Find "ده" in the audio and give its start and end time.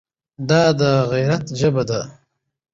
1.89-2.01